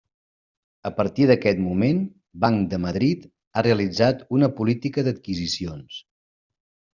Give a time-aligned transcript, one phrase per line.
[0.89, 1.99] A partir d'aquest moment,
[2.45, 3.27] Banc de Madrid
[3.61, 6.01] ha realitzat una política d'adquisicions.